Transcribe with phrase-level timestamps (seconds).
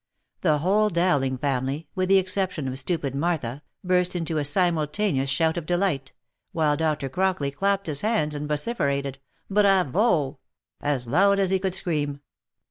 [0.41, 5.57] The whole Dowling family, with the exception of stupid Martha,' burst into a simultaneous shout
[5.57, 6.11] of delight,
[6.53, 7.07] while Dr.
[7.07, 9.19] Crockley clapped his hands, and vociferated,"
[9.51, 10.39] Bravo!"
[10.81, 12.21] as loud as he could scream.